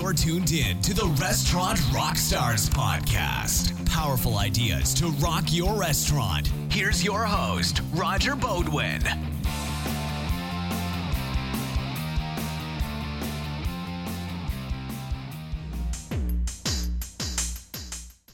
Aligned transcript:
You're 0.00 0.12
tuned 0.12 0.52
in 0.52 0.80
to 0.82 0.94
the 0.94 1.06
Restaurant 1.20 1.76
Rockstars 1.90 2.70
podcast. 2.70 3.84
Powerful 3.84 4.38
ideas 4.38 4.94
to 4.94 5.08
rock 5.08 5.46
your 5.48 5.74
restaurant. 5.74 6.46
Here's 6.70 7.02
your 7.02 7.24
host, 7.24 7.80
Roger 7.92 8.36
Beaudoin. 8.36 9.02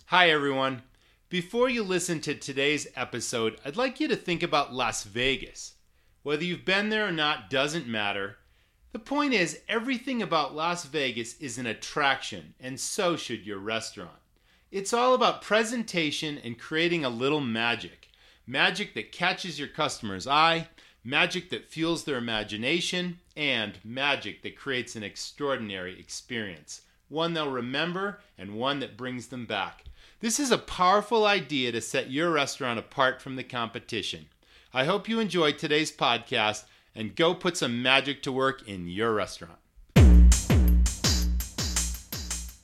Hi, 0.04 0.28
everyone. 0.28 0.82
Before 1.30 1.70
you 1.70 1.82
listen 1.82 2.20
to 2.20 2.34
today's 2.34 2.86
episode, 2.94 3.58
I'd 3.64 3.78
like 3.78 4.00
you 4.00 4.08
to 4.08 4.16
think 4.16 4.42
about 4.42 4.74
Las 4.74 5.04
Vegas. 5.04 5.76
Whether 6.22 6.44
you've 6.44 6.66
been 6.66 6.90
there 6.90 7.08
or 7.08 7.12
not 7.12 7.48
doesn't 7.48 7.86
matter. 7.86 8.36
The 8.94 9.00
point 9.00 9.34
is, 9.34 9.58
everything 9.68 10.22
about 10.22 10.54
Las 10.54 10.84
Vegas 10.84 11.36
is 11.38 11.58
an 11.58 11.66
attraction, 11.66 12.54
and 12.60 12.78
so 12.78 13.16
should 13.16 13.44
your 13.44 13.58
restaurant. 13.58 14.20
It's 14.70 14.92
all 14.92 15.14
about 15.14 15.42
presentation 15.42 16.38
and 16.44 16.56
creating 16.56 17.04
a 17.04 17.08
little 17.08 17.40
magic. 17.40 18.10
Magic 18.46 18.94
that 18.94 19.10
catches 19.10 19.58
your 19.58 19.66
customer's 19.66 20.28
eye, 20.28 20.68
magic 21.02 21.50
that 21.50 21.68
fuels 21.68 22.04
their 22.04 22.18
imagination, 22.18 23.18
and 23.36 23.80
magic 23.82 24.42
that 24.42 24.56
creates 24.56 24.94
an 24.94 25.02
extraordinary 25.02 25.98
experience. 25.98 26.82
One 27.08 27.34
they'll 27.34 27.50
remember 27.50 28.20
and 28.38 28.54
one 28.54 28.78
that 28.78 28.96
brings 28.96 29.26
them 29.26 29.44
back. 29.44 29.82
This 30.20 30.38
is 30.38 30.52
a 30.52 30.56
powerful 30.56 31.26
idea 31.26 31.72
to 31.72 31.80
set 31.80 32.12
your 32.12 32.30
restaurant 32.30 32.78
apart 32.78 33.20
from 33.20 33.34
the 33.34 33.42
competition. 33.42 34.26
I 34.72 34.84
hope 34.84 35.08
you 35.08 35.18
enjoyed 35.18 35.58
today's 35.58 35.90
podcast 35.90 36.66
and 36.94 37.16
go 37.16 37.34
put 37.34 37.56
some 37.56 37.82
magic 37.82 38.22
to 38.22 38.32
work 38.32 38.66
in 38.68 38.88
your 38.88 39.12
restaurant. 39.12 39.58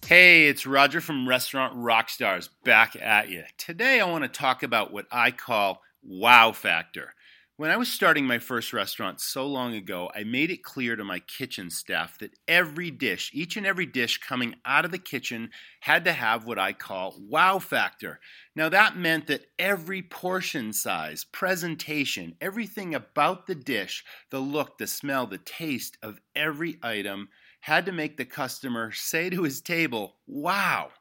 Hey, 0.07 0.49
it's 0.49 0.67
Roger 0.67 1.01
from 1.01 1.29
Restaurant 1.29 1.77
Rockstars 1.77 2.49
back 2.65 2.97
at 3.01 3.29
you. 3.29 3.45
Today 3.59 4.01
I 4.01 4.11
want 4.11 4.25
to 4.25 4.29
talk 4.29 4.63
about 4.63 4.93
what 4.93 5.07
I 5.13 5.31
call 5.31 5.83
wow 6.03 6.51
factor. 6.53 7.15
When 7.61 7.71
I 7.71 7.77
was 7.77 7.93
starting 7.93 8.27
my 8.27 8.39
first 8.39 8.73
restaurant 8.73 9.21
so 9.21 9.47
long 9.47 9.75
ago, 9.75 10.11
I 10.15 10.25
made 10.25 10.51
it 10.51 10.63
clear 10.63 10.97
to 10.97 11.05
my 11.05 11.19
kitchen 11.19 11.69
staff 11.69 12.19
that 12.21 12.39
every 12.49 12.91
dish, 12.91 13.31
each 13.35 13.55
and 13.59 13.67
every 13.67 13.85
dish 13.85 14.17
coming 14.17 14.55
out 14.65 14.87
of 14.87 14.93
the 14.93 14.99
kitchen, 14.99 15.51
had 15.81 16.07
to 16.07 16.15
have 16.15 16.47
what 16.47 16.59
I 16.59 16.73
call 16.73 17.21
wow 17.21 17.59
factor. 17.59 18.19
Now, 18.57 18.71
that 18.71 18.97
meant 18.97 19.27
that 19.27 19.45
every 19.59 20.01
portion 20.01 20.73
size, 20.73 21.27
presentation, 21.31 22.35
everything 22.41 22.95
about 22.95 23.47
the 23.47 23.57
dish, 23.57 24.07
the 24.31 24.41
look, 24.41 24.79
the 24.79 24.87
smell, 24.87 25.27
the 25.27 25.37
taste 25.37 25.99
of 26.03 26.19
every 26.35 26.79
item 26.83 27.29
had 27.61 27.85
to 27.85 27.93
make 27.93 28.17
the 28.17 28.25
customer 28.25 28.91
say 28.91 29.29
to 29.29 29.43
his 29.43 29.61
table, 29.61 30.17
wow. 30.27 30.93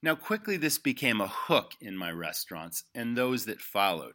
Now, 0.00 0.14
quickly, 0.14 0.58
this 0.58 0.78
became 0.78 1.20
a 1.20 1.26
hook 1.26 1.72
in 1.80 1.96
my 1.96 2.12
restaurants 2.12 2.84
and 2.94 3.16
those 3.16 3.46
that 3.46 3.60
followed. 3.60 4.14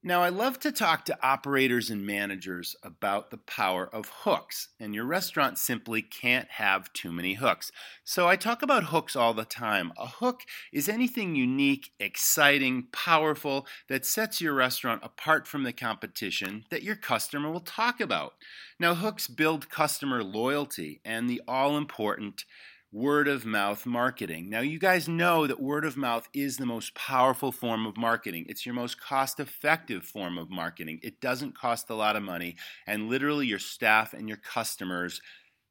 Now, 0.00 0.22
I 0.22 0.28
love 0.28 0.60
to 0.60 0.70
talk 0.70 1.04
to 1.06 1.26
operators 1.26 1.90
and 1.90 2.06
managers 2.06 2.76
about 2.84 3.32
the 3.32 3.36
power 3.36 3.84
of 3.92 4.08
hooks, 4.22 4.68
and 4.78 4.94
your 4.94 5.04
restaurant 5.04 5.58
simply 5.58 6.02
can't 6.02 6.48
have 6.52 6.92
too 6.92 7.10
many 7.10 7.34
hooks. 7.34 7.72
So, 8.04 8.28
I 8.28 8.36
talk 8.36 8.62
about 8.62 8.84
hooks 8.84 9.16
all 9.16 9.34
the 9.34 9.44
time. 9.44 9.92
A 9.98 10.06
hook 10.06 10.42
is 10.72 10.88
anything 10.88 11.34
unique, 11.34 11.90
exciting, 11.98 12.86
powerful 12.92 13.66
that 13.88 14.06
sets 14.06 14.40
your 14.40 14.54
restaurant 14.54 15.02
apart 15.02 15.48
from 15.48 15.64
the 15.64 15.72
competition 15.72 16.64
that 16.70 16.84
your 16.84 16.96
customer 16.96 17.50
will 17.50 17.58
talk 17.58 18.00
about. 18.00 18.34
Now, 18.78 18.94
hooks 18.94 19.26
build 19.26 19.68
customer 19.68 20.22
loyalty 20.22 21.00
and 21.04 21.28
the 21.28 21.42
all 21.48 21.76
important 21.76 22.44
word 22.90 23.28
of 23.28 23.44
mouth 23.44 23.84
marketing. 23.84 24.48
Now, 24.48 24.60
you 24.60 24.78
guys 24.78 25.08
know 25.08 25.46
that 25.46 25.60
word 25.60 25.84
of 25.84 25.96
mouth 25.96 26.28
is 26.32 26.56
the 26.56 26.66
most 26.66 26.94
powerful 26.94 27.52
form 27.52 27.86
of 27.86 27.98
marketing. 27.98 28.46
It's 28.48 28.64
your 28.64 28.74
most 28.74 28.98
cost 28.98 29.38
effective 29.40 30.04
form 30.04 30.38
of 30.38 30.50
marketing. 30.50 31.00
It 31.02 31.20
doesn't 31.20 31.56
cost 31.56 31.90
a 31.90 31.94
lot 31.94 32.16
of 32.16 32.22
money, 32.22 32.56
and 32.86 33.08
literally, 33.08 33.46
your 33.46 33.58
staff 33.58 34.14
and 34.14 34.28
your 34.28 34.38
customers 34.38 35.20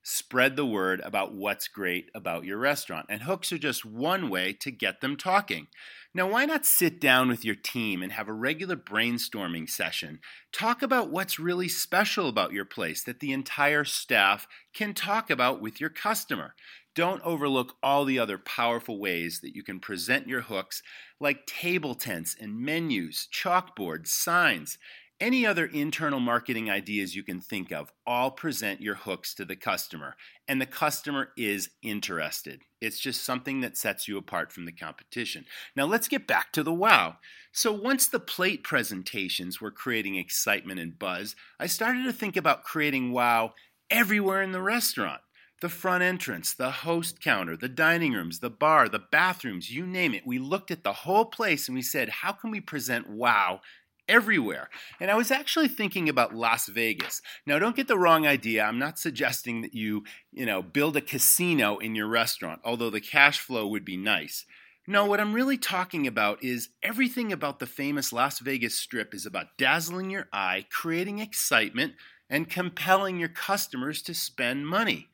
spread 0.10 0.56
the 0.56 0.66
word 0.66 1.02
about 1.04 1.34
what's 1.34 1.68
great 1.68 2.10
about 2.16 2.46
your 2.46 2.58
restaurant. 2.58 3.08
And 3.10 3.24
hooks 3.24 3.52
are 3.52 3.58
just 3.58 3.84
one 3.84 4.30
way 4.30 4.54
to 4.62 4.72
get 4.72 5.02
them 5.02 5.18
talking. 5.18 5.68
Now, 6.14 6.30
why 6.30 6.46
not 6.46 6.66
sit 6.66 7.02
down 7.02 7.28
with 7.28 7.44
your 7.44 7.56
team 7.56 8.02
and 8.02 8.14
have 8.14 8.30
a 8.30 8.34
regular 8.34 8.78
brainstorming 8.78 9.70
session? 9.70 10.20
Talk 10.54 10.82
about 10.82 11.12
what's 11.12 11.40
really 11.40 11.68
special 11.68 12.30
about 12.30 12.54
your 12.54 12.64
place 12.64 13.04
that 13.04 13.20
the 13.20 13.34
entire 13.34 13.84
staff 13.84 14.48
can 14.74 14.94
talk 14.94 15.30
about 15.30 15.62
with 15.62 15.82
your 15.82 15.90
customer. 15.90 16.56
Don't 16.98 17.22
overlook 17.22 17.76
all 17.84 18.06
the 18.06 18.18
other 18.18 18.40
powerful 18.40 19.00
ways 19.00 19.42
that 19.42 19.56
you 19.56 19.62
can 19.62 19.80
present 19.80 20.28
your 20.28 20.42
hooks, 20.42 20.82
like 21.20 21.46
table 21.46 21.94
tents 21.94 22.36
and 22.42 22.60
menus, 22.60 23.28
chalkboards, 23.32 24.08
signs. 24.08 24.80
Any 25.20 25.46
other 25.46 25.68
internal 25.68 26.20
marketing 26.20 26.72
ideas 26.72 27.16
you 27.16 27.22
can 27.22 27.40
think 27.40 27.72
of, 27.72 27.94
all 28.08 28.32
present 28.32 28.82
your 28.82 28.96
hooks 28.96 29.36
to 29.36 29.46
the 29.46 29.56
customer, 29.56 30.16
and 30.48 30.60
the 30.60 30.66
customer 30.66 31.30
is 31.38 31.70
interested. 31.84 32.64
It's 32.82 32.98
just 32.98 33.24
something 33.24 33.62
that 33.62 33.78
sets 33.78 34.08
you 34.08 34.18
apart 34.18 34.52
from 34.52 34.66
the 34.66 34.72
competition. 34.72 35.46
Now, 35.76 35.86
let's 35.86 36.08
get 36.08 36.26
back 36.26 36.52
to 36.54 36.64
the 36.64 36.74
wow. 36.74 37.18
So, 37.52 37.72
once 37.72 38.08
the 38.08 38.20
plate 38.20 38.64
presentations 38.64 39.62
were 39.62 39.70
creating 39.70 40.16
excitement 40.16 40.80
and 40.80 40.98
buzz, 40.98 41.36
I 41.60 41.68
started 41.68 42.06
to 42.06 42.12
think 42.14 42.36
about 42.36 42.64
creating 42.64 43.12
wow 43.12 43.54
everywhere 43.92 44.42
in 44.42 44.52
the 44.52 44.64
restaurant 44.64 45.22
the 45.62 45.70
front 45.70 46.04
entrance, 46.04 46.54
the 46.54 46.72
host 46.72 47.20
counter, 47.20 47.58
the 47.58 47.70
dining 47.70 48.14
rooms, 48.14 48.40
the 48.40 48.50
bar, 48.50 48.88
the 48.88 49.04
bathrooms, 49.12 49.72
you 49.72 49.88
name 49.88 50.14
it. 50.14 50.26
We 50.26 50.38
looked 50.38 50.72
at 50.72 50.84
the 50.84 50.94
whole 50.94 51.26
place 51.26 51.68
and 51.68 51.76
we 51.76 51.82
said, 51.82 52.10
how 52.10 52.32
can 52.32 52.52
we 52.52 52.62
present 52.62 53.10
wow 53.10 53.62
everywhere? 54.08 54.70
And 55.00 55.10
I 55.10 55.16
was 55.16 55.32
actually 55.32 55.68
thinking 55.68 56.10
about 56.10 56.36
Las 56.36 56.68
Vegas. 56.68 57.22
Now, 57.46 57.58
don't 57.58 57.76
get 57.76 57.88
the 57.88 57.98
wrong 57.98 58.28
idea. 58.28 58.64
I'm 58.64 58.80
not 58.80 59.00
suggesting 59.00 59.62
that 59.62 59.74
you, 59.74 60.04
you 60.32 60.46
know, 60.46 60.62
build 60.62 60.96
a 60.96 61.02
casino 61.02 61.78
in 61.78 61.96
your 61.96 62.08
restaurant, 62.08 62.62
although 62.64 62.92
the 62.92 63.02
cash 63.02 63.40
flow 63.40 63.68
would 63.68 63.84
be 63.84 63.98
nice. 63.98 64.46
No, 64.90 65.06
what 65.06 65.20
I'm 65.20 65.34
really 65.34 65.58
talking 65.58 66.08
about 66.08 66.42
is 66.44 66.70
everything 66.82 67.34
about 67.34 67.60
the 67.60 67.66
famous 67.66 68.14
Las 68.14 68.40
Vegas 68.40 68.78
Strip 68.78 69.14
is 69.14 69.26
about 69.26 69.58
dazzling 69.58 70.12
your 70.12 70.30
eye, 70.32 70.66
creating 70.72 71.20
excitement, 71.20 71.96
and 72.30 72.50
compelling 72.50 73.20
your 73.20 73.28
customers 73.28 74.02
to 74.04 74.14
spend 74.14 74.68
money. 74.68 75.08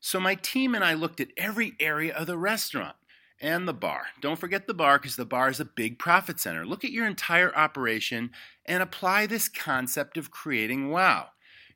So 0.00 0.20
my 0.20 0.34
team 0.34 0.74
and 0.74 0.84
I 0.84 0.94
looked 0.94 1.20
at 1.20 1.32
every 1.36 1.74
area 1.80 2.14
of 2.14 2.26
the 2.26 2.38
restaurant 2.38 2.96
and 3.40 3.66
the 3.66 3.74
bar. 3.74 4.06
Don't 4.20 4.38
forget 4.38 4.66
the 4.66 4.74
bar 4.74 4.98
because 4.98 5.16
the 5.16 5.24
bar 5.24 5.48
is 5.48 5.60
a 5.60 5.64
big 5.64 5.98
profit 5.98 6.40
center. 6.40 6.66
Look 6.66 6.84
at 6.84 6.92
your 6.92 7.06
entire 7.06 7.54
operation 7.54 8.30
and 8.66 8.82
apply 8.82 9.26
this 9.26 9.48
concept 9.48 10.16
of 10.16 10.30
creating 10.30 10.90
wow. 10.90 11.28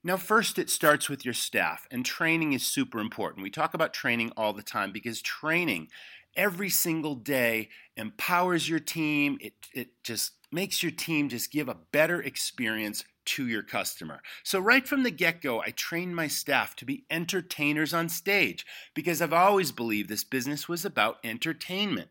Now, 0.05 0.17
first, 0.17 0.59
it 0.59 0.69
starts 0.69 1.09
with 1.09 1.25
your 1.25 1.35
staff, 1.35 1.87
and 1.89 2.05
training 2.05 2.55
is 2.55 2.65
super 2.65 2.99
important. 2.99 3.45
We 3.45 3.51
talk 3.51 3.73
about 3.73 3.93
training 3.93 4.33
all 4.37 4.53
the 4.53 4.63
time 4.63 4.91
because 4.91 5.23
training 5.23 5.89
every 6.37 6.71
single 6.71 7.15
day 7.15 7.69
empowers 7.97 8.69
your 8.69 8.81
team. 8.81 9.39
It, 9.41 9.55
it 9.73 9.91
just 10.03 10.33
makes 10.53 10.83
your 10.83 10.93
team 10.93 11.29
just 11.29 11.53
give 11.53 11.69
a 11.69 11.79
better 11.93 12.21
experience 12.21 13.05
to 13.25 13.47
your 13.47 13.63
customer. 13.63 14.21
So, 14.43 14.59
right 14.59 14.87
from 14.87 15.03
the 15.03 15.11
get 15.11 15.41
go, 15.41 15.61
I 15.61 15.71
trained 15.71 16.17
my 16.17 16.29
staff 16.29 16.75
to 16.77 16.85
be 16.85 17.05
entertainers 17.11 17.95
on 17.95 18.09
stage 18.09 18.67
because 18.95 19.23
I've 19.23 19.33
always 19.33 19.73
believed 19.73 20.09
this 20.09 20.25
business 20.25 20.69
was 20.69 20.85
about 20.85 21.19
entertainment. 21.25 22.09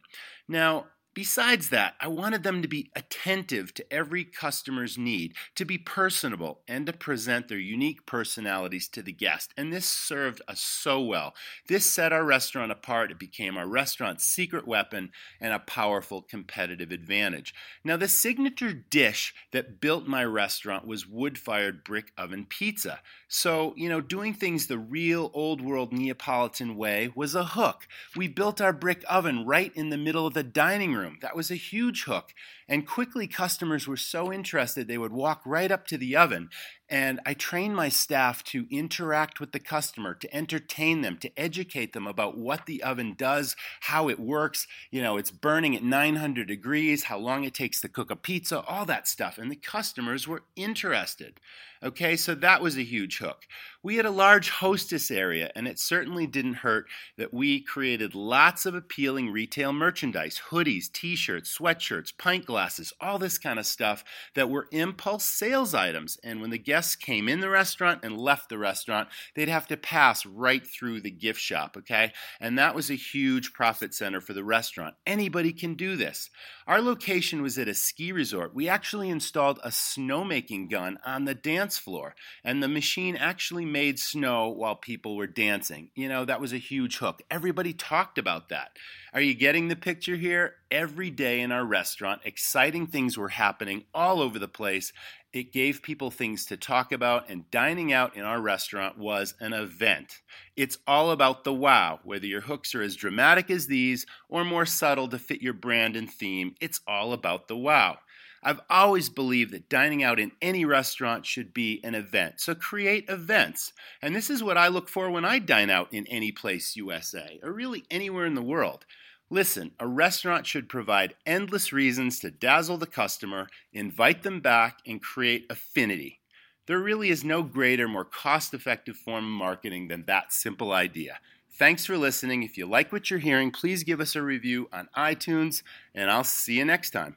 Now, 0.48 0.88
Besides 1.14 1.70
that, 1.72 1.96
I 2.00 2.08
wanted 2.08 2.44
them 2.44 2.62
to 2.62 2.70
be 2.70 2.90
attentive 2.96 3.74
to 3.74 3.94
every 3.94 4.24
customer's 4.24 4.98
need, 4.98 5.34
to 5.56 5.66
be 5.66 5.78
personable, 5.78 6.62
and 6.70 6.86
to 6.86 6.94
present 6.94 7.50
their 7.50 7.60
unique 7.60 8.06
personalities 8.06 8.88
to 8.90 9.02
the 9.02 9.12
guest. 9.12 9.54
And 9.58 9.74
this 9.74 9.86
served 9.86 10.42
us 10.48 10.62
so 10.62 11.02
well. 11.02 11.34
This 11.68 11.86
set 11.86 12.14
our 12.14 12.24
restaurant 12.24 12.72
apart. 12.72 13.12
It 13.12 13.20
became 13.20 13.58
our 13.58 13.68
restaurant's 13.68 14.24
secret 14.24 14.66
weapon 14.66 15.12
and 15.42 15.52
a 15.52 15.60
powerful 15.60 16.22
competitive 16.22 16.92
advantage. 16.92 17.54
Now, 17.84 17.98
the 17.98 18.08
signature 18.08 18.72
dish 18.72 19.34
that 19.52 19.82
built 19.82 20.08
my 20.08 20.24
restaurant 20.24 20.88
was 20.88 21.06
wood 21.06 21.38
fired 21.38 21.84
brick 21.84 22.14
oven 22.18 22.46
pizza. 22.46 23.02
So, 23.28 23.74
you 23.76 23.90
know, 23.90 24.00
doing 24.00 24.34
things 24.34 24.68
the 24.68 24.78
real 24.78 25.30
old 25.34 25.60
world 25.60 25.92
Neapolitan 25.92 26.78
way 26.78 27.12
was 27.14 27.36
a 27.36 27.44
hook. 27.44 27.86
We 28.16 28.30
built 28.30 28.62
our 28.62 28.72
brick 28.74 29.04
oven 29.10 29.46
right 29.46 29.76
in 29.76 29.90
the 29.90 29.98
middle 29.98 30.26
of 30.26 30.34
the 30.34 30.44
dining 30.44 30.94
room 30.94 31.01
room. 31.02 31.18
That 31.22 31.36
was 31.36 31.52
a 31.52 31.56
huge 31.56 32.04
hook. 32.04 32.34
And 32.68 32.88
quickly, 32.88 33.28
customers 33.28 33.88
were 33.88 33.98
so 33.98 34.32
interested 34.32 34.88
they 34.88 34.98
would 34.98 35.12
walk 35.12 35.42
right 35.46 35.72
up 35.72 35.86
to 35.88 35.98
the 35.98 36.16
oven 36.16 36.50
And 36.92 37.22
I 37.26 37.34
train 37.34 37.74
my 37.74 37.88
staff 37.88 38.44
to 38.46 38.68
interact 38.70 39.40
with 39.40 39.54
the 39.54 39.62
customer, 39.62 40.14
to 40.14 40.36
entertain 40.36 41.00
them, 41.00 41.18
to 41.20 41.32
educate 41.40 41.94
them 41.94 42.06
about 42.06 42.38
what 42.38 42.66
the 42.66 42.84
oven 42.84 43.16
does, 43.18 43.56
how 43.80 44.10
it 44.10 44.20
works. 44.20 44.68
You 44.92 45.02
know, 45.02 45.16
it's 45.16 45.32
burning 45.32 45.74
at 45.74 45.84
900 45.84 46.50
degrees, 46.50 47.06
how 47.06 47.18
long 47.18 47.46
it 47.46 47.54
takes 47.54 47.80
to 47.82 47.88
cook 47.88 48.12
a 48.12 48.18
pizza, 48.18 48.60
all 48.64 48.86
that 48.88 49.08
stuff. 49.08 49.38
And 49.38 49.50
the 49.50 49.56
customers 49.56 50.28
were 50.28 50.44
interested. 50.58 51.40
Okay, 51.84 52.16
so 52.16 52.36
that 52.36 52.62
was 52.62 52.78
a 52.78 52.84
huge 52.84 53.18
hook. 53.18 53.48
We 53.82 53.96
had 53.96 54.06
a 54.06 54.12
large 54.12 54.52
hostess 54.52 55.10
area, 55.10 55.52
and 55.56 55.68
it 55.68 55.80
certainly 55.80 56.28
didn't 56.28 56.56
hurt 56.56 56.86
that 57.18 57.34
we 57.34 57.60
created 57.60 58.14
lots 58.14 58.68
of 58.68 58.76
appealing 58.76 59.32
retail 59.32 59.74
merchandise 59.74 60.40
hoodies, 60.52 60.92
t 60.92 61.16
shirts, 61.16 61.58
sweatshirts, 61.58 62.16
pint 62.16 62.46
glasses, 62.46 62.94
all 63.02 63.18
this 63.18 63.40
kind 63.40 63.58
of 63.58 63.66
stuff 63.66 64.04
that 64.36 64.52
were 64.52 64.68
impulse 64.72 65.24
sales 65.24 65.74
items. 65.74 66.20
And 66.24 66.40
when 66.40 66.52
the 66.52 66.60
guests 66.60 66.81
came 66.96 67.28
in 67.30 67.40
the 67.40 67.50
restaurant 67.50 68.02
and 68.04 68.18
left 68.18 68.50
the 68.50 68.58
restaurant, 68.58 69.10
they'd 69.36 69.50
have 69.50 69.68
to 69.68 69.78
pass 69.78 70.26
right 70.26 70.66
through 70.66 71.02
the 71.02 71.12
gift 71.12 71.40
shop, 71.40 71.76
okay? 71.78 72.12
And 72.40 72.58
that 72.58 72.76
was 72.76 72.90
a 72.90 72.96
huge 72.96 73.54
profit 73.54 73.94
center 73.94 74.22
for 74.22 74.34
the 74.34 74.44
restaurant. 74.44 74.96
Anybody 75.06 75.54
can 75.54 75.76
do 75.76 75.96
this. 75.96 76.30
Our 76.68 76.82
location 76.82 77.42
was 77.42 77.58
at 77.58 77.68
a 77.68 77.74
ski 77.74 78.12
resort. 78.12 78.56
We 78.56 78.70
actually 78.70 79.10
installed 79.10 79.60
a 79.64 79.70
snowmaking 79.70 80.70
gun 80.70 80.98
on 81.06 81.26
the 81.26 81.36
dance 81.36 81.78
floor, 81.78 82.16
and 82.44 82.62
the 82.62 82.68
machine 82.68 83.16
actually 83.16 83.66
made 83.66 84.00
snow 84.00 84.50
while 84.50 84.76
people 84.76 85.16
were 85.16 85.28
dancing. 85.28 85.90
You 85.96 86.10
know, 86.10 86.26
that 86.26 86.42
was 86.42 86.54
a 86.54 86.58
huge 86.58 86.98
hook. 86.98 87.22
Everybody 87.30 87.74
talked 87.74 88.18
about 88.18 88.50
that. 88.50 88.72
Are 89.14 89.22
you 89.22 89.34
getting 89.34 89.68
the 89.68 89.76
picture 89.76 90.16
here? 90.16 90.56
Every 90.72 91.10
day 91.10 91.42
in 91.42 91.52
our 91.52 91.66
restaurant, 91.66 92.22
exciting 92.24 92.88
things 92.88 93.18
were 93.18 93.28
happening 93.28 93.84
all 93.94 94.22
over 94.22 94.40
the 94.40 94.48
place. 94.48 94.94
It 95.34 95.52
gave 95.52 95.82
people 95.82 96.10
things 96.12 96.46
to 96.46 96.56
talk 96.56 96.94
about, 96.94 97.30
and 97.30 97.52
dining 97.52 97.92
out 97.92 98.16
in 98.16 98.24
our 98.24 98.40
restaurant 98.40 98.98
was 98.98 99.34
an 99.42 99.52
event. 99.52 100.22
It's 100.56 100.78
all 100.88 101.12
about 101.12 101.44
the 101.44 101.54
wow, 101.54 102.00
whether 102.06 102.26
your 102.26 102.40
hooks 102.40 102.74
are 102.74 102.82
as 102.82 102.96
dramatic 102.96 103.52
as 103.52 103.68
these 103.68 104.06
or 104.30 104.46
more 104.46 104.66
subtle 104.66 105.10
to 105.10 105.20
fit 105.20 105.42
your 105.42 105.52
brand 105.52 105.98
and 105.98 106.10
theme, 106.10 106.56
it's 106.62 106.80
all 106.88 107.12
about 107.12 107.50
the 107.50 107.58
wow. 107.58 107.98
I've 108.42 108.62
always 108.70 109.10
believed 109.10 109.52
that 109.52 109.70
dining 109.70 110.04
out 110.04 110.22
in 110.22 110.32
any 110.42 110.64
restaurant 110.64 111.26
should 111.26 111.54
be 111.54 111.82
an 111.84 111.96
event. 111.96 112.40
So 112.40 112.56
create 112.56 113.10
events. 113.10 113.74
And 114.02 114.16
this 114.16 114.30
is 114.30 114.42
what 114.42 114.58
I 114.58 114.70
look 114.70 114.88
for 114.88 115.12
when 115.12 115.26
I 115.26 115.40
dine 115.40 115.70
out 115.70 115.94
in 115.94 116.08
any 116.08 116.32
place 116.32 116.78
USA, 116.78 117.42
or 117.44 117.52
really 117.52 117.84
anywhere 117.92 118.26
in 118.26 118.36
the 118.36 118.42
world. 118.42 118.86
Listen, 119.34 119.72
a 119.80 119.88
restaurant 119.88 120.46
should 120.46 120.68
provide 120.68 121.16
endless 121.26 121.72
reasons 121.72 122.20
to 122.20 122.30
dazzle 122.30 122.76
the 122.76 122.86
customer, 122.86 123.48
invite 123.72 124.24
them 124.24 124.42
back, 124.42 124.80
and 124.86 125.02
create 125.02 125.46
affinity. 125.50 126.20
There 126.68 126.80
really 126.80 127.08
is 127.10 127.24
no 127.24 127.42
greater, 127.42 127.88
more 127.88 128.04
cost 128.04 128.54
effective 128.54 128.98
form 128.98 129.24
of 129.24 129.32
marketing 129.32 129.88
than 129.88 130.04
that 130.06 130.34
simple 130.34 130.74
idea. 130.74 131.20
Thanks 131.58 131.86
for 131.86 131.98
listening. 131.98 132.44
If 132.44 132.58
you 132.58 132.66
like 132.66 132.92
what 132.92 133.10
you're 133.10 133.20
hearing, 133.20 133.52
please 133.52 133.86
give 133.86 134.02
us 134.02 134.18
a 134.18 134.22
review 134.22 134.68
on 134.74 134.90
iTunes, 134.98 135.64
and 135.96 136.12
I'll 136.12 136.26
see 136.26 136.58
you 136.58 136.66
next 136.66 136.90
time. 136.90 137.14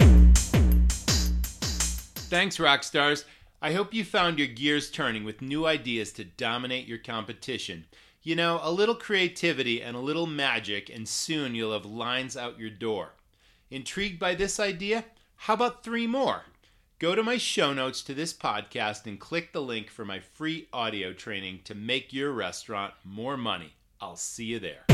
Thanks, 2.30 2.58
Rockstars. 2.58 3.24
I 3.64 3.72
hope 3.72 3.94
you 3.94 4.04
found 4.04 4.38
your 4.38 4.46
gears 4.46 4.90
turning 4.90 5.24
with 5.24 5.40
new 5.40 5.64
ideas 5.64 6.12
to 6.12 6.24
dominate 6.24 6.86
your 6.86 6.98
competition. 6.98 7.86
You 8.22 8.36
know, 8.36 8.60
a 8.62 8.70
little 8.70 8.94
creativity 8.94 9.80
and 9.80 9.96
a 9.96 10.00
little 10.00 10.26
magic, 10.26 10.90
and 10.90 11.08
soon 11.08 11.54
you'll 11.54 11.72
have 11.72 11.86
lines 11.86 12.36
out 12.36 12.58
your 12.58 12.68
door. 12.68 13.12
Intrigued 13.70 14.18
by 14.18 14.34
this 14.34 14.60
idea? 14.60 15.06
How 15.36 15.54
about 15.54 15.82
three 15.82 16.06
more? 16.06 16.42
Go 16.98 17.14
to 17.14 17.22
my 17.22 17.38
show 17.38 17.72
notes 17.72 18.02
to 18.02 18.12
this 18.12 18.34
podcast 18.34 19.06
and 19.06 19.18
click 19.18 19.54
the 19.54 19.62
link 19.62 19.88
for 19.88 20.04
my 20.04 20.18
free 20.20 20.68
audio 20.70 21.14
training 21.14 21.60
to 21.64 21.74
make 21.74 22.12
your 22.12 22.32
restaurant 22.32 22.92
more 23.02 23.38
money. 23.38 23.72
I'll 23.98 24.16
see 24.16 24.44
you 24.44 24.58
there. 24.58 24.93